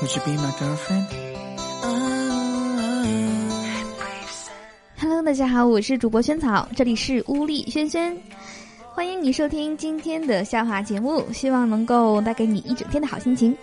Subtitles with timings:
[0.00, 1.06] Would you be my girlfriend?
[5.00, 8.16] Hello，大家好，我是主播萱草，这里是乌力轩轩，
[8.94, 13.56] 欢迎你收听今天的笑话节目，希望能够带给你一整天的好心情。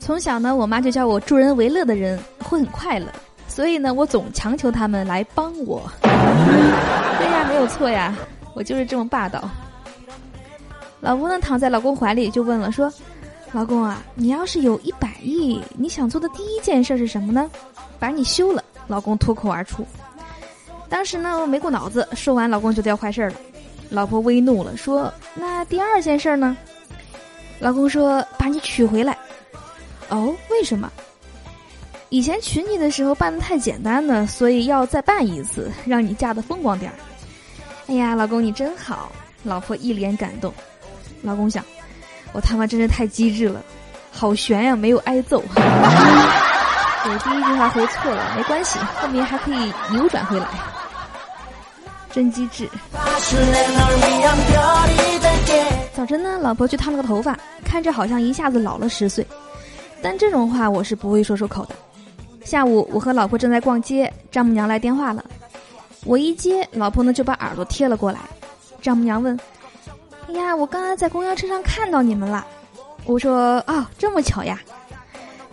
[0.00, 3.06] 从小呢，我妈就叫我助人为乐的人会很快乐，
[3.46, 5.88] 所以呢，我总强求他们来帮我。
[6.02, 8.12] 对呀，没有错呀，
[8.54, 9.48] 我就是这么霸道。
[10.98, 12.92] 老婆呢，躺在老公怀里就问了，说
[13.52, 17.50] ：“老公啊，你要是有一百亿，你想做的第一件事是什么呢？
[17.98, 19.84] 把你休了。”老公脱口而出。
[20.88, 23.34] 当时呢，我没过脑子，说完，老公就掉坏事了。
[23.90, 26.56] 老婆微怒了，说：“那第二件事呢？”
[27.58, 29.16] 老公说：“把你娶回来。”
[30.10, 30.92] 哦，为什么？
[32.10, 36.94] 以前娶你的时候办的太简单了，所以要再办一次，让你嫁的风光点儿。
[37.88, 39.10] 哎呀，老公你真好！
[39.42, 40.52] 老婆一脸感动。
[41.22, 41.64] 老公想，
[42.32, 43.62] 我他妈真是太机智了，
[44.10, 45.42] 好悬呀，没有挨揍。
[47.08, 50.46] 我第一句话回错了，没关系，后面还可以扭转回来，
[52.10, 52.68] 真机智。
[55.94, 59.26] 早晨呢，老婆去烫了个头发，看着好像一下子老了十岁，
[60.02, 61.74] 但这种话我是不会说出口的。
[62.44, 65.24] 下午，我和老婆正在逛街，丈母娘来电话了，
[66.04, 68.18] 我一接，老婆呢就把耳朵贴了过来。
[68.82, 69.38] 丈母娘问
[70.28, 72.46] ：“哎呀，我刚刚在公交车上看到你们了。”
[73.06, 74.60] 我说：“哦，这么巧呀。”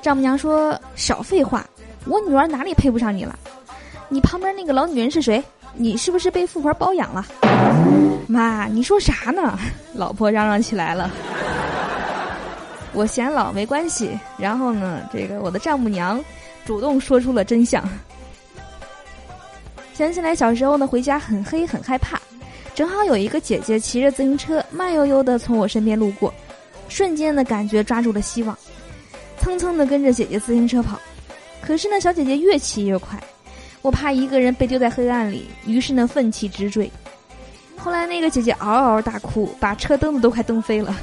[0.01, 1.65] 丈母娘说：“少废话，
[2.05, 3.37] 我女儿哪里配不上你了？
[4.09, 5.43] 你旁边那个老女人是谁？
[5.75, 7.25] 你是不是被富婆包养了？”
[8.27, 9.57] 妈，你说啥呢？
[9.93, 11.09] 老婆嚷嚷起来了。
[12.93, 14.19] 我显老没关系。
[14.37, 16.23] 然后呢，这个我的丈母娘
[16.65, 17.83] 主动说出了真相。
[19.93, 22.19] 想起来小时候呢，回家很黑很害怕，
[22.75, 26.33] 正好有一个姐姐骑着自行车慢悠悠的从我身边路过，
[26.89, 28.57] 瞬间的感觉抓住了希望。
[29.39, 30.99] 蹭蹭的跟着姐姐自行车跑，
[31.61, 33.21] 可是呢，小姐姐越骑越快，
[33.81, 36.91] 我怕一个人被丢在黑暗里，于是呢，奋起直追。
[37.77, 40.95] 后来那个姐姐嗷嗷大哭，把车蹬子都快蹬飞了，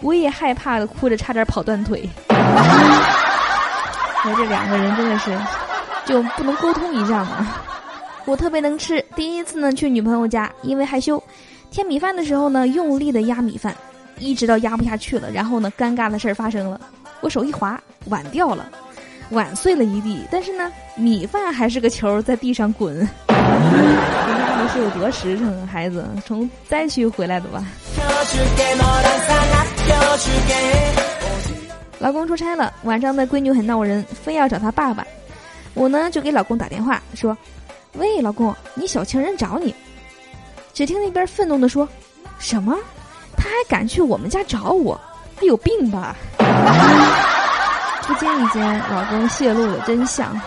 [0.00, 2.08] 我也害怕的哭着，差点跑断腿。
[4.24, 5.36] 我 这两个人真的是，
[6.06, 7.61] 就不能沟通一下吗？
[8.24, 11.22] 我特别能吃，第一次呢去女朋友家，因为害羞，
[11.70, 13.74] 添米饭的时候呢，用力的压米饭，
[14.18, 16.80] 一直到压不下去了，然后呢，尴尬的事儿发生了。
[17.20, 18.68] 我手一滑，碗掉了，
[19.30, 22.96] 碗碎了一地，但是呢，米饭还是个球在地上滚。
[23.28, 27.64] 你是有多实诚，孩子从灾区回来的吧？
[31.98, 35.04] 老公出差了，晚上的闺女很闹人，非要找他爸爸。
[35.74, 37.36] 我呢就给老公打电话说
[37.94, 39.74] ：“喂，老公，你小情人找你。”
[40.72, 41.88] 只听那边愤怒的说
[42.38, 42.76] ：“什么？
[43.36, 44.98] 他还敢去我们家找我？
[45.36, 46.16] 他有病吧？”
[48.06, 50.38] 不经意间，老公泄露了真相。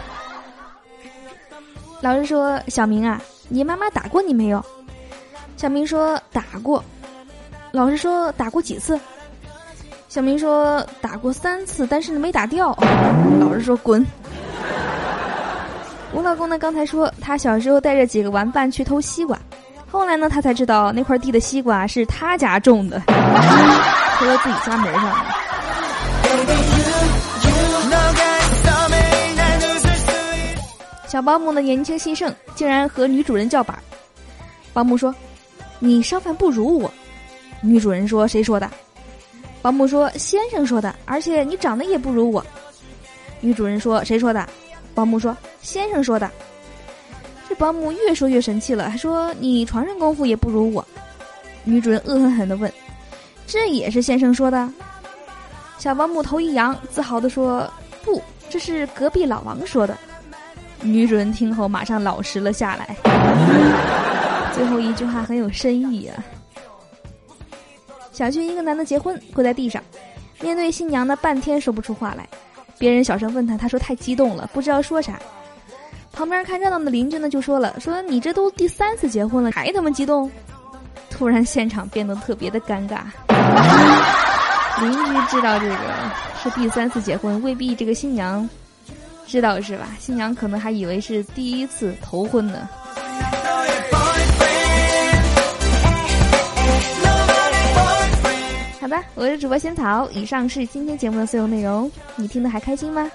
[2.01, 4.63] 老师说：“小明啊，你妈妈打过你没有？”
[5.57, 6.83] 小明说：“打过。”
[7.71, 8.99] 老师说：“打过几次？”
[10.09, 12.77] 小明说：“打过三次，但是没打掉。”
[13.39, 14.05] 老师说：“滚！”
[16.13, 19.37] 我老公呢，刚才说他小时候带着几个玩伴去偷西瓜，
[19.91, 25.25] 后来呢，他才知道那块地的西瓜是他家种的，偷到自己家门上了。
[31.07, 33.77] 小保姆的年轻气盛，竟然和女主人叫板。
[34.73, 35.13] 保姆说
[35.79, 36.91] ：“你商贩不如我。”
[37.61, 38.69] 女主人说：“谁说的？”
[39.61, 42.45] 保姆说：“先生说的。”而且你长得也不如我。
[43.39, 44.45] 女主人说：“谁说的？”
[44.95, 46.31] 保姆说：“先生说的。”
[47.47, 50.83] 这保姆越说越生气了，还说：“你床上功夫也不如我。”
[51.63, 52.71] 女主人恶狠狠地问
[53.45, 54.67] ：“这也是先生说的？”
[55.77, 57.71] 小保姆头一扬，自豪地说
[58.03, 59.95] ：“不，这是隔壁老王说的。”
[60.81, 62.95] 女主人听后马上老实了下来。
[64.53, 66.23] 最后一句话很有深意啊。
[68.11, 69.83] 小区一个男的结婚，跪在地上，
[70.39, 72.27] 面对新娘的，半天说不出话来。
[72.77, 75.19] 别人小声问他，他说太激动了，不知道说啥。
[76.11, 80.29] 旁边看热闹的邻居呢，就说了：“说你这都第三次结婚了，还他妈激动？”
[81.11, 82.99] 突然现场变得特别的尴尬。
[84.81, 85.77] 邻居知道这个
[86.41, 88.47] 是第三次结婚，未必这个新娘。
[89.25, 89.87] 知道是吧？
[89.99, 92.69] 新娘可能还以为是第一次头婚呢。
[99.15, 100.09] 我是主播仙草。
[100.11, 103.09] 以上是今天节目的所有内容，你听得还开心吗？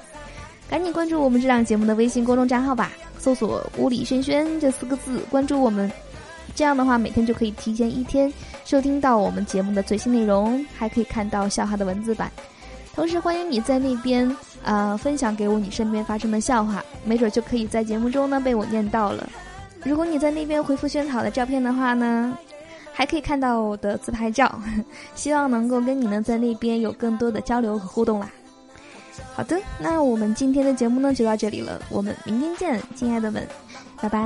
[0.68, 5.90] 赶紧关注我们这档节目的微信公众账号吧，搜索“屋里轩轩”这四个字，关注我们。
[6.54, 8.32] 这样的话，每天就可以提前一天
[8.64, 12.30] 收听到我们节目的最新内容，还可以看到笑话的文字版。
[12.94, 19.28] 同时欢迎你在那边啊分享给我你身边发生的笑话，没准就可以在节目中呢被我念到了。
[19.84, 22.36] 如果你在那边回复萱草的照片的话呢，
[23.00, 24.60] 还可以看到我的自拍照，
[25.16, 28.30] 希望能够跟你呢在那边有更多的交流和互动啦。
[29.34, 33.48] 好的，那我们今天的节目呢就到这里了，我们明天见，亲爱的们，
[34.02, 34.20] 拜拜。